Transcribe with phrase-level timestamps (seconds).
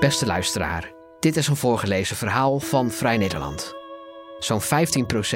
[0.00, 3.74] Beste luisteraar, dit is een voorgelezen verhaal van Vrij Nederland.
[4.38, 4.64] Zo'n 15%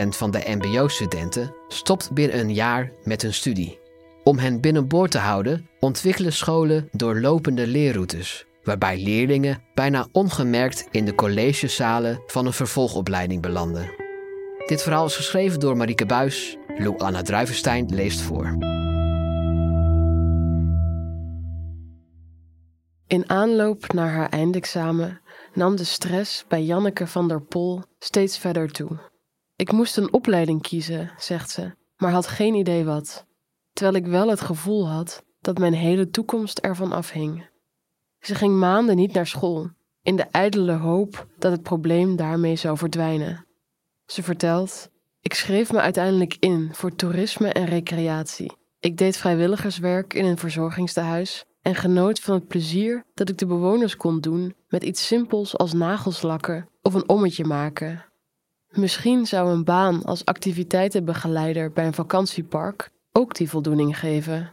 [0.08, 3.78] van de MBO-studenten stopt binnen een jaar met hun studie.
[4.24, 11.14] Om hen binnenboord te houden, ontwikkelen scholen doorlopende leerroutes, waarbij leerlingen bijna ongemerkt in de
[11.14, 13.94] collegezalen van een vervolgopleiding belanden.
[14.66, 16.56] Dit verhaal is geschreven door Marieke Buis.
[16.78, 18.56] Lou Anna Druivenstein leest voor.
[23.12, 25.20] In aanloop naar haar eindexamen
[25.54, 29.10] nam de stress bij Janneke van der Pol steeds verder toe.
[29.56, 33.26] Ik moest een opleiding kiezen, zegt ze, maar had geen idee wat.
[33.72, 37.48] Terwijl ik wel het gevoel had dat mijn hele toekomst ervan afhing.
[38.18, 39.70] Ze ging maanden niet naar school,
[40.02, 43.46] in de ijdele hoop dat het probleem daarmee zou verdwijnen.
[44.06, 44.88] Ze vertelt:
[45.20, 48.56] Ik schreef me uiteindelijk in voor toerisme en recreatie.
[48.80, 53.96] Ik deed vrijwilligerswerk in een verzorgingstehuis en genoot van het plezier dat ik de bewoners
[53.96, 58.04] kon doen met iets simpels als nagels lakken of een ommetje maken.
[58.68, 64.50] Misschien zou een baan als activiteitenbegeleider bij een vakantiepark ook die voldoening geven.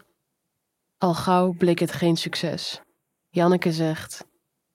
[0.98, 2.81] Al gauw bleek het geen succes.
[3.30, 4.26] Janneke zegt: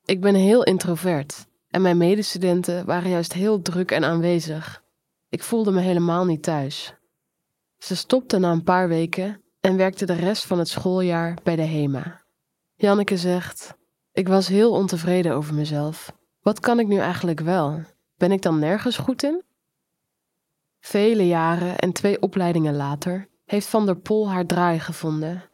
[0.04, 4.82] Ik ben heel introvert en mijn medestudenten waren juist heel druk en aanwezig.
[5.28, 6.94] Ik voelde me helemaal niet thuis.
[7.78, 11.62] Ze stopte na een paar weken en werkte de rest van het schooljaar bij de
[11.62, 12.23] HEMA.
[12.74, 13.74] Janneke zegt:
[14.12, 16.12] Ik was heel ontevreden over mezelf.
[16.40, 17.82] Wat kan ik nu eigenlijk wel?
[18.16, 19.42] Ben ik dan nergens goed in?
[20.80, 25.44] Vele jaren en twee opleidingen later heeft Van der Pol haar draai gevonden.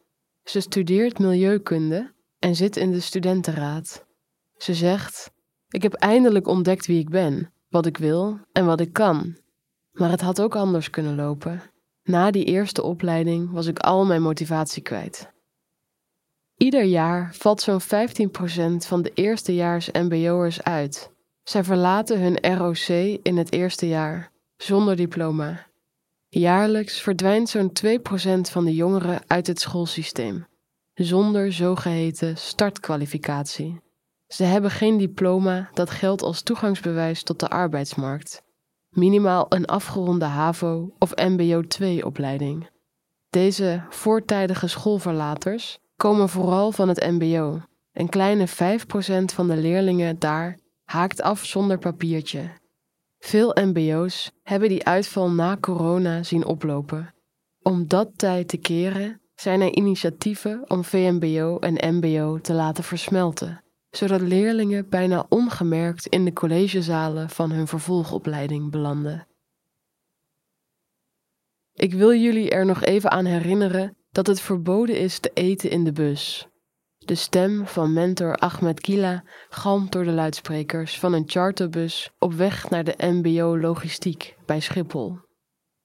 [0.45, 4.07] Ze studeert milieukunde en zit in de studentenraad.
[4.57, 5.31] Ze zegt:
[5.69, 9.37] Ik heb eindelijk ontdekt wie ik ben, wat ik wil en wat ik kan.
[9.91, 11.63] Maar het had ook anders kunnen lopen.
[12.03, 15.33] Na die eerste opleiding was ik al mijn motivatie kwijt.
[16.63, 17.87] Ieder jaar valt zo'n 15%
[18.87, 21.11] van de eerstejaars MBO'ers uit.
[21.43, 22.89] Zij verlaten hun ROC
[23.23, 25.67] in het eerste jaar, zonder diploma.
[26.29, 30.47] Jaarlijks verdwijnt zo'n 2% van de jongeren uit het schoolsysteem,
[30.95, 33.81] zonder zogeheten startkwalificatie.
[34.27, 38.43] Ze hebben geen diploma dat geldt als toegangsbewijs tot de arbeidsmarkt,
[38.91, 42.69] minimaal een afgeronde HAVO- of MBO-2-opleiding.
[43.31, 47.61] Deze voortijdige schoolverlaters komen vooral van het MBO.
[47.93, 48.53] Een kleine 5%
[49.35, 52.51] van de leerlingen daar haakt af zonder papiertje.
[53.19, 57.15] Veel MBO's hebben die uitval na corona zien oplopen.
[57.63, 63.65] Om dat tijd te keren zijn er initiatieven om VMBO en MBO te laten versmelten,
[63.91, 69.27] zodat leerlingen bijna ongemerkt in de collegezalen van hun vervolgopleiding belanden.
[71.73, 75.85] Ik wil jullie er nog even aan herinneren dat het verboden is te eten in
[75.85, 76.49] de bus.
[76.99, 82.71] De stem van mentor Ahmed Kila galmt door de luidsprekers van een charterbus op weg
[82.71, 85.19] naar de MBO Logistiek bij Schiphol.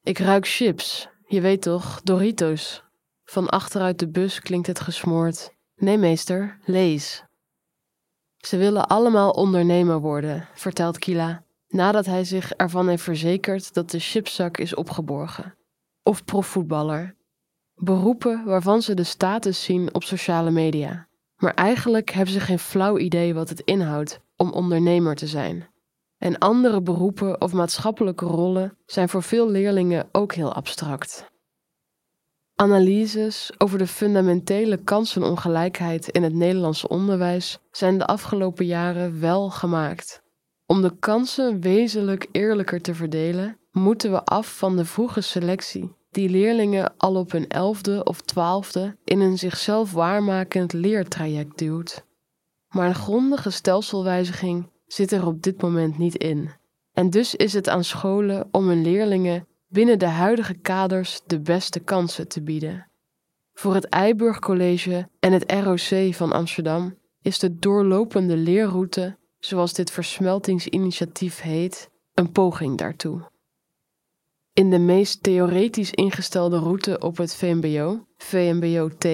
[0.04, 2.84] Ik ruik chips, je weet toch, Doritos.
[3.24, 5.54] Van achteruit de bus klinkt het gesmoord.
[5.76, 7.24] Nee, meester, lees.
[8.38, 14.00] Ze willen allemaal ondernemer worden, vertelt Kila, nadat hij zich ervan heeft verzekerd dat de
[14.00, 15.56] chipszak is opgeborgen.
[16.04, 17.16] Of profvoetballer,
[17.76, 21.08] Beroepen waarvan ze de status zien op sociale media.
[21.36, 25.68] Maar eigenlijk hebben ze geen flauw idee wat het inhoudt om ondernemer te zijn.
[26.18, 31.34] En andere beroepen of maatschappelijke rollen zijn voor veel leerlingen ook heel abstract.
[32.56, 40.22] Analyses over de fundamentele kansenongelijkheid in het Nederlandse onderwijs zijn de afgelopen jaren wel gemaakt.
[40.66, 46.30] Om de kansen wezenlijk eerlijker te verdelen, moeten we af van de vroege selectie die
[46.30, 52.06] leerlingen al op hun elfde of twaalfde in een zichzelf waarmakend leertraject duwt.
[52.70, 56.50] Maar een grondige stelselwijziging zit er op dit moment niet in.
[56.94, 61.80] En dus is het aan scholen om hun leerlingen binnen de huidige kaders de beste
[61.80, 62.88] kansen te bieden.
[63.54, 69.92] Voor het Eiburg College en het ROC van Amsterdam is de doorlopende leerroute, zoals dit
[69.92, 73.34] versmeltingsinitiatief heet, een poging daartoe.
[74.56, 79.08] In de meest theoretisch ingestelde route op het VMBO, VMBO-T,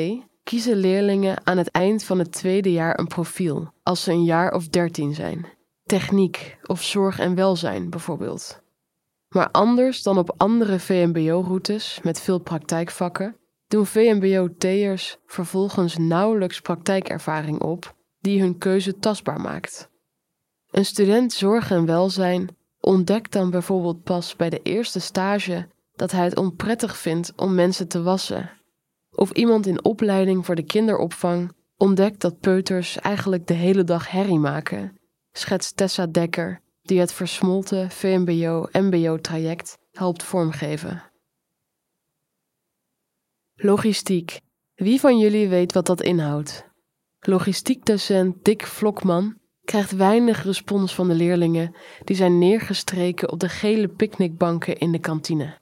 [0.44, 4.54] kiezen leerlingen aan het eind van het tweede jaar een profiel, als ze een jaar
[4.54, 5.46] of dertien zijn.
[5.84, 8.62] Techniek of zorg en welzijn bijvoorbeeld.
[9.28, 13.36] Maar anders dan op andere VMBO-routes met veel praktijkvakken,
[13.68, 19.90] doen VMBO-T'ers vervolgens nauwelijks praktijkervaring op die hun keuze tastbaar maakt.
[20.72, 26.24] Een student zorg en welzijn ontdekt dan bijvoorbeeld pas bij de eerste stage dat hij
[26.24, 28.52] het onprettig vindt om mensen te wassen.
[29.12, 31.52] Of iemand in opleiding voor de kinderopvang
[31.82, 34.98] Ontdek dat peuters eigenlijk de hele dag herrie maken,
[35.32, 41.04] schetst Tessa Dekker, die het versmolten VMBO-MBO-traject helpt vormgeven.
[43.56, 44.40] Logistiek.
[44.76, 46.66] Wie van jullie weet wat dat inhoudt?
[47.20, 49.38] Logistiekdocent Dick Vlokman
[49.72, 55.00] krijgt weinig respons van de leerlingen die zijn neergestreken op de gele picknickbanken in de
[55.00, 55.58] kantine.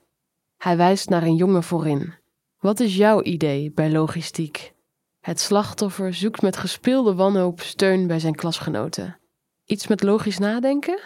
[0.57, 2.13] Hij wijst naar een jongen voorin.
[2.59, 4.73] Wat is jouw idee bij logistiek?
[5.19, 9.19] Het slachtoffer zoekt met gespeelde wanhoop steun bij zijn klasgenoten.
[9.65, 10.99] Iets met logisch nadenken?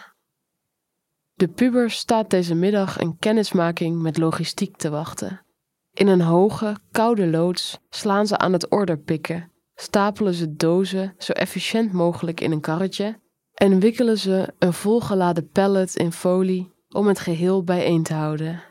[1.34, 5.40] De puber staat deze middag een kennismaking met logistiek te wachten.
[5.92, 11.92] In een hoge, koude loods slaan ze aan het orderpikken, stapelen ze dozen zo efficiënt
[11.92, 13.20] mogelijk in een karretje
[13.54, 18.62] en wikkelen ze een volgeladen pallet in folie om het geheel bijeen te houden.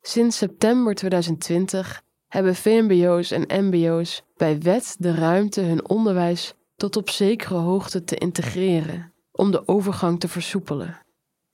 [0.00, 7.10] Sinds september 2020 hebben VMBO's en MBO's bij wet de ruimte hun onderwijs tot op
[7.10, 10.98] zekere hoogte te integreren om de overgang te versoepelen.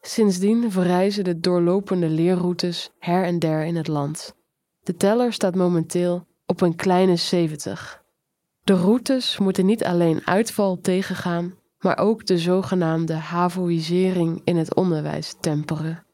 [0.00, 4.34] Sindsdien verrijzen de doorlopende leerroutes her en der in het land.
[4.80, 7.99] De teller staat momenteel op een kleine 70.
[8.62, 15.34] De routes moeten niet alleen uitval tegengaan, maar ook de zogenaamde havoïsering in het onderwijs
[15.40, 16.06] temperen.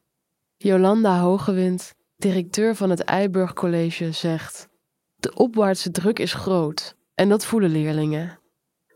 [0.57, 4.67] Jolanda Hogewind, directeur van het Eiburg College, zegt:
[5.15, 8.39] De opwaartse druk is groot en dat voelen leerlingen.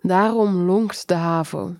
[0.02, 1.76] Daarom lonkt de HAVO.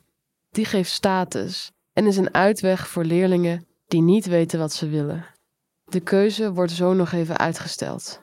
[0.50, 5.26] Die geeft status en is een uitweg voor leerlingen die niet weten wat ze willen.
[5.84, 8.22] De keuze wordt zo nog even uitgesteld.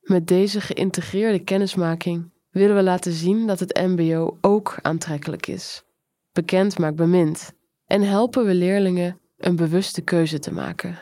[0.00, 5.84] Met deze geïntegreerde kennismaking willen we laten zien dat het MBO ook aantrekkelijk is.
[6.32, 7.52] Bekend maakt bemind
[7.86, 10.98] en helpen we leerlingen een bewuste keuze te maken.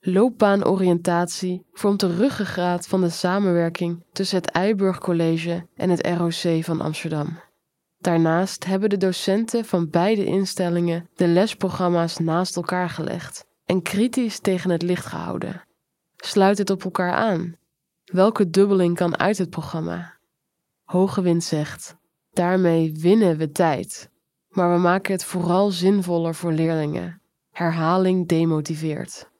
[0.00, 6.80] Loopbaanoriëntatie vormt de ruggengraat van de samenwerking tussen het Eiburg College en het ROC van
[6.80, 7.40] Amsterdam.
[7.98, 14.70] Daarnaast hebben de docenten van beide instellingen de lesprogramma's naast elkaar gelegd en kritisch tegen
[14.70, 15.62] het licht gehouden.
[16.16, 17.56] Sluit het op elkaar aan?
[18.12, 20.18] Welke dubbeling kan uit het programma?
[20.84, 21.96] Hogewind zegt:
[22.32, 24.10] daarmee winnen we tijd,
[24.48, 27.22] maar we maken het vooral zinvoller voor leerlingen.
[27.50, 29.30] Herhaling demotiveert.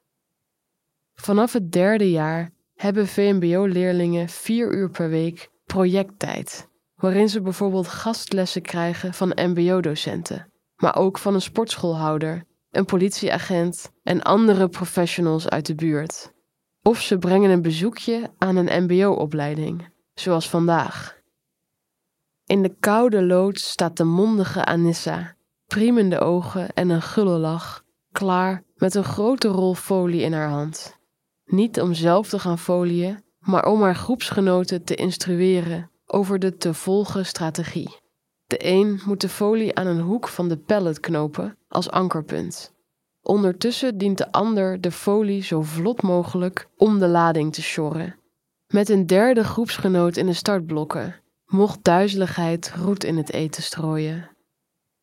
[1.14, 8.62] Vanaf het derde jaar hebben VMBO-leerlingen vier uur per week projecttijd waarin ze bijvoorbeeld gastlessen
[8.62, 15.74] krijgen van MBO-docenten, maar ook van een sportschoolhouder, een politieagent en andere professionals uit de
[15.74, 16.32] buurt.
[16.88, 21.20] Of ze brengen een bezoekje aan een MBO-opleiding, zoals vandaag.
[22.44, 25.36] In de koude loods staat de mondige Anissa,
[25.66, 30.98] priemende ogen en een gulle lach, klaar met een grote rol folie in haar hand.
[31.44, 36.74] Niet om zelf te gaan folieën, maar om haar groepsgenoten te instrueren over de te
[36.74, 37.96] volgen strategie.
[38.46, 42.76] De een moet de folie aan een hoek van de pallet knopen als ankerpunt.
[43.22, 48.16] Ondertussen dient de ander de folie zo vlot mogelijk om de lading te sjorren.
[48.66, 51.14] Met een derde groepsgenoot in de startblokken
[51.46, 54.30] mocht duizeligheid roet in het eten strooien.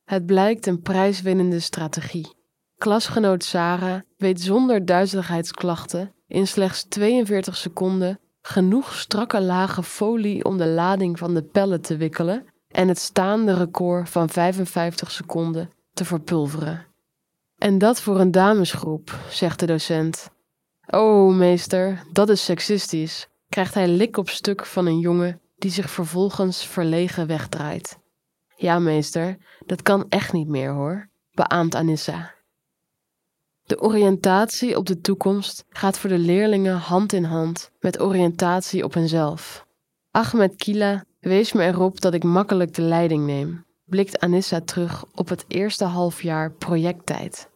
[0.03, 2.33] Het blijkt een prijswinnende strategie.
[2.77, 10.67] Klasgenoot Sarah weet zonder duizeligheidsklachten in slechts 42 seconden genoeg strakke lagen folie om de
[10.67, 16.84] lading van de pellen te wikkelen en het staande record van 55 seconden te verpulveren.
[17.57, 20.29] En dat voor een damesgroep, zegt de docent.
[20.87, 25.89] Oh, meester, dat is seksistisch, krijgt hij lik op stuk van een jongen die zich
[25.89, 27.97] vervolgens verlegen wegdraait.
[28.55, 32.33] Ja, meester, dat kan echt niet meer hoor, beaamt Anissa.
[33.63, 38.93] De oriëntatie op de toekomst gaat voor de leerlingen hand in hand met oriëntatie op
[38.93, 39.65] henzelf.
[40.11, 45.29] Ahmed Kila wees me erop dat ik makkelijk de leiding neem, blikt Anissa terug op
[45.29, 47.49] het eerste halfjaar projecttijd.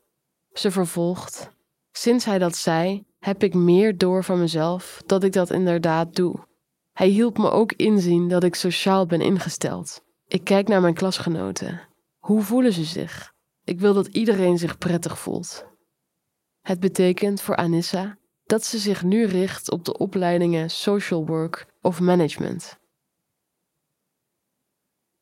[0.53, 1.49] Ze vervolgt:
[1.91, 6.47] Sinds hij dat zei, heb ik meer door van mezelf dat ik dat inderdaad doe.
[6.91, 10.01] Hij hielp me ook inzien dat ik sociaal ben ingesteld.
[10.27, 11.81] Ik kijk naar mijn klasgenoten.
[12.17, 13.33] Hoe voelen ze zich?
[13.63, 15.65] Ik wil dat iedereen zich prettig voelt.
[16.61, 21.99] Het betekent voor Anissa dat ze zich nu richt op de opleidingen Social Work of
[21.99, 22.77] Management.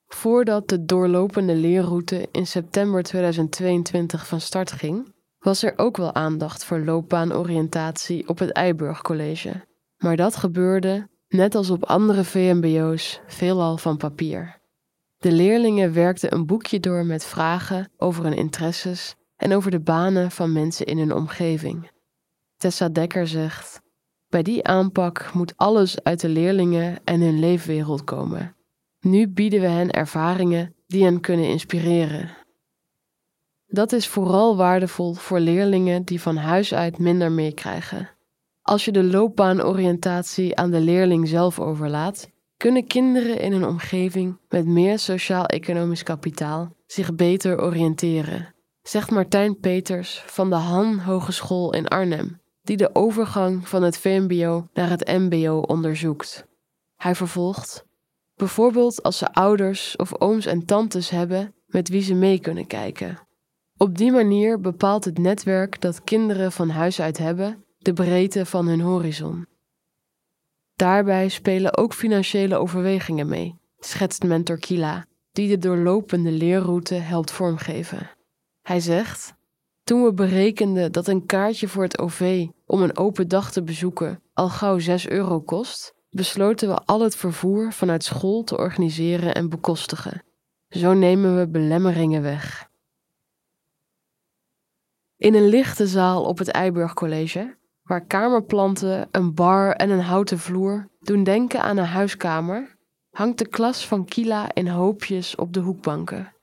[0.08, 6.66] Voordat de doorlopende leerroute in september 2022 van start ging, was er ook wel aandacht
[6.66, 9.66] voor loopbaanoriëntatie op het Eiburg College.
[9.98, 14.60] Maar dat gebeurde, net als op andere VMBO's, veelal van papier.
[15.18, 20.32] De leerlingen werkten een boekje door met vragen over hun interesses en over de banen
[20.32, 21.92] van mensen in hun omgeving.
[22.58, 23.82] Tessa Dekker zegt:
[24.28, 28.57] Bij die aanpak moet alles uit de leerlingen en hun leefwereld komen.
[29.00, 32.38] Nu bieden we hen ervaringen die hen kunnen inspireren.
[33.68, 38.10] Dat is vooral waardevol voor leerlingen die van huis uit minder meekrijgen.
[38.62, 44.66] Als je de loopbaanoriëntatie aan de leerling zelf overlaat, kunnen kinderen in een omgeving met
[44.66, 52.42] meer sociaal-economisch kapitaal zich beter oriënteren, zegt Martijn Peters van de Han Hogeschool in Arnhem,
[52.62, 56.46] die de overgang van het VMBO naar het MBO onderzoekt.
[56.96, 57.87] Hij vervolgt:
[58.38, 63.18] Bijvoorbeeld als ze ouders of ooms en tantes hebben met wie ze mee kunnen kijken.
[63.78, 68.68] Op die manier bepaalt het netwerk dat kinderen van huis uit hebben de breedte van
[68.68, 69.48] hun horizon.
[70.76, 78.10] Daarbij spelen ook financiële overwegingen mee, schetst mentor Kila, die de doorlopende leerroute helpt vormgeven.
[78.62, 79.34] Hij zegt:
[79.84, 84.22] Toen we berekenden dat een kaartje voor het OV om een open dag te bezoeken
[84.34, 89.50] al gauw 6 euro kost, besloten we al het vervoer vanuit school te organiseren en
[89.50, 90.24] bekostigen.
[90.70, 92.70] Zo nemen we belemmeringen weg.
[95.18, 100.40] In een lichte zaal op het Eiburg College, waar kamerplanten, een bar en een houten
[100.40, 102.78] vloer doen denken aan een huiskamer,
[103.10, 106.36] hangt de klas van Kila in hoopjes op de hoekbanken.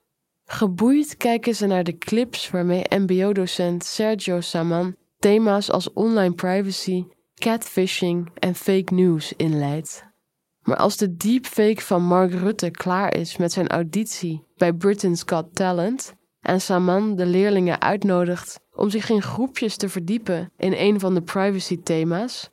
[0.44, 7.04] Geboeid kijken ze naar de clips waarmee MBO-docent Sergio Saman thema's als online privacy,
[7.44, 10.04] catfishing en fake news inleidt.
[10.62, 15.54] Maar als de deepfake van Mark Rutte klaar is met zijn auditie bij Britain's Got
[15.54, 21.14] Talent en Saman de leerlingen uitnodigt om zich in groepjes te verdiepen in een van
[21.14, 22.50] de privacy-thema's,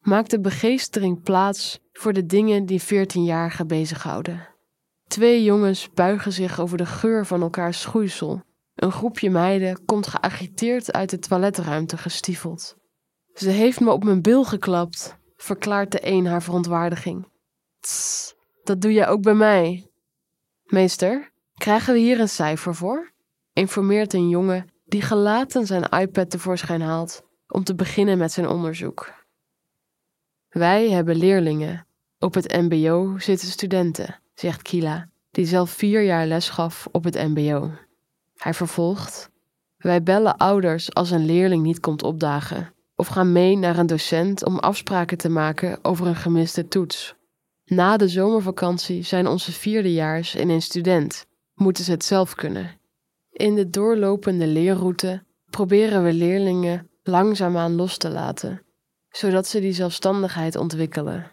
[0.00, 4.48] maakt de begeestering plaats voor de dingen die 14-jarigen bezighouden.
[5.06, 8.42] Twee jongens buigen zich over de geur van elkaars schoeisel.
[8.74, 12.82] Een groepje meiden komt geagiteerd uit de toiletruimte gestiefeld.
[13.34, 17.28] Ze heeft me op mijn bil geklapt, verklaart de een haar verontwaardiging.
[17.80, 19.90] Tss, dat doe jij ook bij mij.
[20.64, 23.12] Meester, krijgen we hier een cijfer voor?
[23.52, 29.12] informeert een jongen die gelaten zijn iPad tevoorschijn haalt om te beginnen met zijn onderzoek.
[30.48, 31.86] Wij hebben leerlingen.
[32.18, 37.14] Op het MBO zitten studenten, zegt Kila, die zelf vier jaar les gaf op het
[37.14, 37.70] MBO.
[38.36, 39.30] Hij vervolgt:
[39.76, 44.44] Wij bellen ouders als een leerling niet komt opdagen, of gaan mee naar een docent
[44.44, 47.14] om afspraken te maken over een gemiste toets.
[47.64, 52.80] Na de zomervakantie zijn onze vierdejaars in een student, moeten ze het zelf kunnen.
[53.30, 58.62] In de doorlopende leerroute proberen we leerlingen langzaamaan los te laten,
[59.08, 61.32] zodat ze die zelfstandigheid ontwikkelen.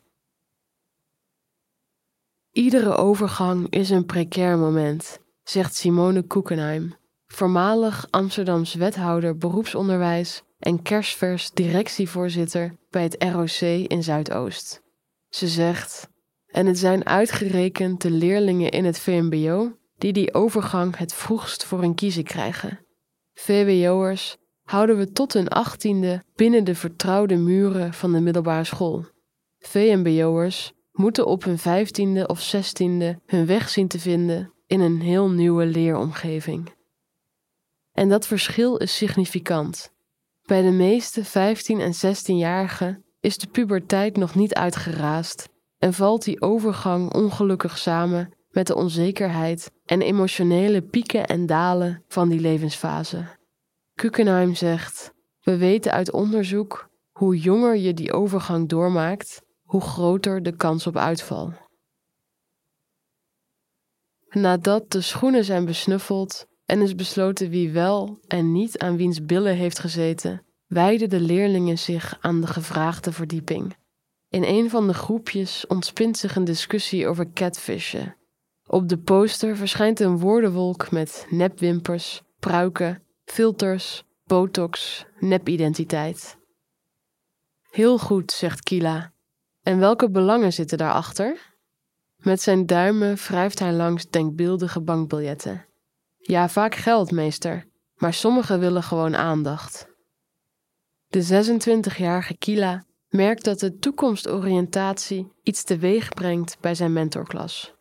[2.52, 6.96] Iedere overgang is een precair moment, zegt Simone Koekenheim,
[7.28, 14.82] voormalig Amsterdams wethouder beroepsonderwijs en kerstvers directievoorzitter bij het ROC in Zuidoost.
[15.30, 16.10] Ze zegt:
[16.48, 21.80] En het zijn uitgerekend de leerlingen in het VMBO die die overgang het vroegst voor
[21.82, 22.86] hun kiezen krijgen.
[23.34, 29.06] VWO'ers houden we tot hun achttiende binnen de vertrouwde muren van de middelbare school.
[29.60, 35.30] VMBO'ers moeten op hun vijftiende of zestiende hun weg zien te vinden in een heel
[35.30, 36.74] nieuwe leeromgeving.
[37.92, 39.92] En dat verschil is significant.
[40.52, 46.42] Bij de meeste 15 en 16-jarigen is de puberteit nog niet uitgeraasd en valt die
[46.42, 53.38] overgang ongelukkig samen met de onzekerheid en emotionele pieken en dalen van die levensfase.
[53.94, 60.56] Kukenheim zegt: We weten uit onderzoek hoe jonger je die overgang doormaakt, hoe groter de
[60.56, 61.54] kans op uitval.
[64.30, 69.56] Nadat de schoenen zijn besnuffeld en is besloten wie wel en niet aan wiens billen
[69.56, 73.76] heeft gezeten, wijden de leerlingen zich aan de gevraagde verdieping.
[74.30, 78.16] In een van de groepjes ontspint zich een discussie over catfishen
[78.72, 86.38] op de poster verschijnt een woordenwolk met nepwimpers, pruiken, filters, botox, nepidentiteit.
[87.70, 89.14] Heel goed, zegt Kila.
[89.62, 91.56] En welke belangen zitten daarachter?
[92.16, 95.66] Met zijn duimen wrijft hij langs denkbeeldige bankbiljetten.
[96.22, 99.88] Ja, vaak geld, meester, maar sommigen willen gewoon aandacht.
[101.08, 107.74] De 26-jarige Kila merkt dat de toekomstoriëntatie iets teweeg brengt bij zijn mentorklas.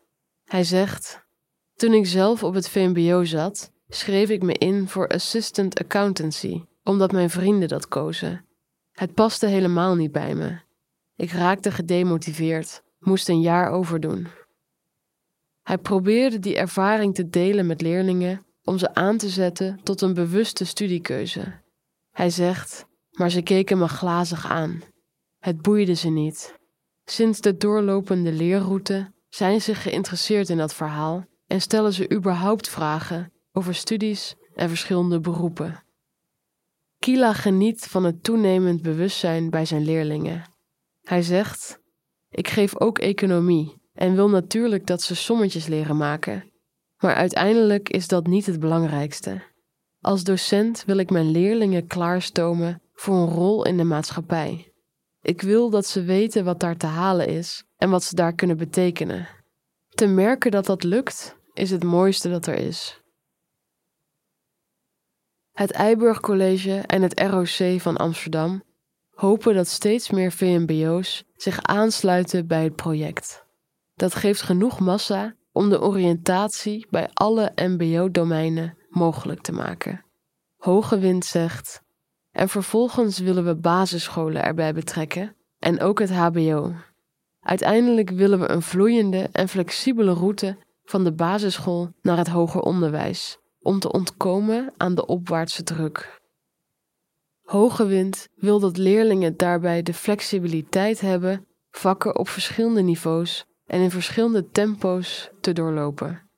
[0.43, 1.25] Hij zegt:
[1.73, 7.11] Toen ik zelf op het VMBO zat, schreef ik me in voor assistant accountancy, omdat
[7.11, 8.45] mijn vrienden dat kozen.
[8.91, 10.59] Het paste helemaal niet bij me.
[11.15, 14.27] Ik raakte gedemotiveerd, moest een jaar overdoen.
[15.61, 20.13] Hij probeerde die ervaring te delen met leerlingen om ze aan te zetten tot een
[20.13, 21.59] bewuste studiekeuze.
[22.11, 24.81] Hij zegt, maar ze keken me glazig aan.
[25.39, 26.59] Het boeide ze niet.
[27.05, 33.31] Sinds de doorlopende leerroute zijn ze geïnteresseerd in dat verhaal en stellen ze überhaupt vragen
[33.51, 35.83] over studies en verschillende beroepen.
[36.99, 40.43] Kila geniet van het toenemend bewustzijn bij zijn leerlingen.
[41.01, 41.79] Hij zegt:
[42.29, 46.51] Ik geef ook economie en wil natuurlijk dat ze sommetjes leren maken.
[46.97, 49.41] Maar uiteindelijk is dat niet het belangrijkste.
[49.99, 54.73] Als docent wil ik mijn leerlingen klaarstomen voor een rol in de maatschappij.
[55.21, 58.57] Ik wil dat ze weten wat daar te halen is en wat ze daar kunnen
[58.57, 59.27] betekenen.
[59.89, 63.01] Te merken dat dat lukt, is het mooiste dat er is.
[65.51, 68.63] Het Eiburg College en het ROC van Amsterdam
[69.09, 73.49] hopen dat steeds meer VMBO's zich aansluiten bij het project.
[74.01, 80.05] Dat geeft genoeg massa om de oriëntatie bij alle MBO-domeinen mogelijk te maken.
[80.57, 81.81] Hoge Wind zegt:
[82.31, 86.73] en vervolgens willen we basisscholen erbij betrekken en ook het HBO.
[87.39, 93.37] Uiteindelijk willen we een vloeiende en flexibele route van de basisschool naar het hoger onderwijs,
[93.59, 96.21] om te ontkomen aan de opwaartse druk.
[97.41, 103.91] Hoge Wind wil dat leerlingen daarbij de flexibiliteit hebben vakken op verschillende niveaus en in
[103.91, 106.29] verschillende tempo's te doorlopen.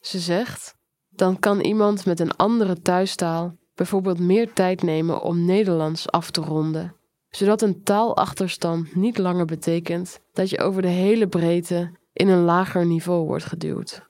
[0.00, 0.74] Ze zegt:
[1.08, 6.40] dan kan iemand met een andere thuistaal bijvoorbeeld meer tijd nemen om Nederlands af te
[6.40, 6.96] ronden,
[7.28, 12.86] zodat een taalachterstand niet langer betekent dat je over de hele breedte in een lager
[12.86, 14.02] niveau wordt geduwd.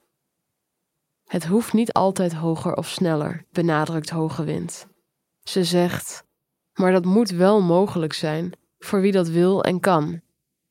[1.25, 4.87] Het hoeft niet altijd hoger of sneller, benadrukt Hoge Wind.
[5.43, 6.25] Ze zegt:
[6.73, 10.21] maar dat moet wel mogelijk zijn voor wie dat wil en kan.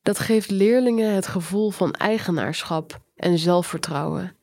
[0.02, 4.36] Dat geeft leerlingen het gevoel van eigenaarschap en zelfvertrouwen.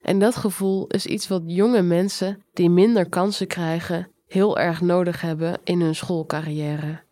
[0.00, 5.20] En dat gevoel is iets wat jonge mensen die minder kansen krijgen heel erg nodig
[5.20, 7.04] hebben in hun schoolcarrière.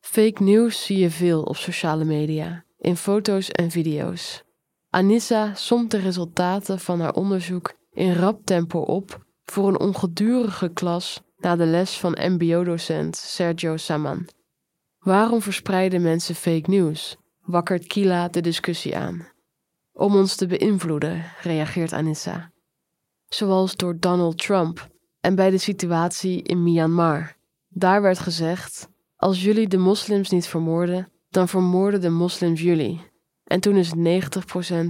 [0.00, 4.42] Fake news zie je veel op sociale media, in foto's en video's.
[4.90, 11.22] Anissa somt de resultaten van haar onderzoek in rap tempo op voor een ongedurige klas
[11.36, 14.26] na de les van MBO-docent Sergio Saman.
[14.98, 17.16] Waarom verspreiden mensen fake news?
[17.40, 19.28] Wakkert Kila de discussie aan.
[19.92, 22.52] Om ons te beïnvloeden, reageert Anissa.
[23.28, 24.88] Zoals door Donald Trump
[25.20, 27.36] en bij de situatie in Myanmar.
[27.68, 33.06] Daar werd gezegd: als jullie de moslims niet vermoorden, dan vermoorden de moslims jullie.
[33.44, 34.00] En toen is 90%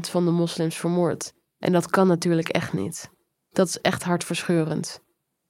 [0.00, 1.32] van de moslims vermoord.
[1.58, 3.10] En dat kan natuurlijk echt niet.
[3.48, 5.00] Dat is echt hartverscheurend,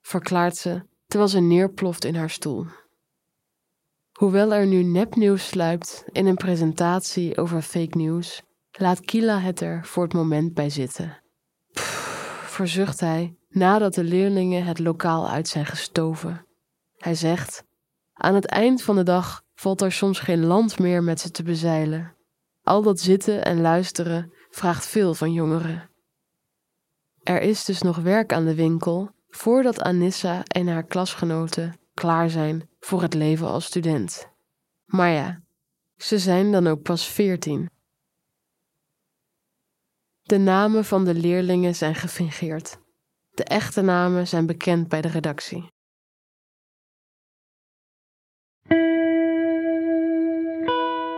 [0.00, 2.66] verklaart ze terwijl ze neerploft in haar stoel.
[4.18, 9.84] Hoewel er nu nepnieuws sluipt in een presentatie over fake news, laat Kila het er
[9.84, 11.22] voor het moment bij zitten.
[11.72, 16.46] Pff, verzucht hij nadat de leerlingen het lokaal uit zijn gestoven.
[16.96, 17.64] Hij zegt:
[18.12, 21.42] Aan het eind van de dag valt er soms geen land meer met ze te
[21.42, 22.14] bezeilen.
[22.62, 25.90] Al dat zitten en luisteren vraagt veel van jongeren.
[27.22, 32.68] Er is dus nog werk aan de winkel voordat Anissa en haar klasgenoten klaar zijn
[32.80, 34.28] voor het leven als student.
[34.84, 35.42] Maar ja,
[35.96, 37.70] ze zijn dan ook pas veertien.
[40.22, 42.78] De namen van de leerlingen zijn gefingeerd.
[43.30, 45.70] De echte namen zijn bekend bij de redactie.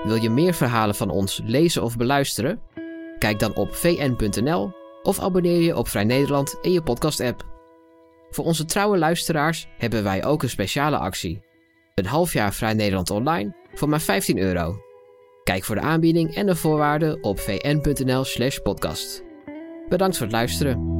[0.02, 2.60] Wil je meer verhalen van ons lezen of beluisteren?
[3.18, 7.44] Kijk dan op vn.nl of abonneer je op Vrij Nederland in je podcast-app.
[8.30, 11.49] Voor onze trouwe luisteraars hebben wij ook een speciale actie.
[12.00, 14.76] Een half jaar Vrij Nederland online voor maar 15 euro.
[15.42, 19.22] Kijk voor de aanbieding en de voorwaarden op vn.nl/podcast.
[19.88, 20.99] Bedankt voor het luisteren.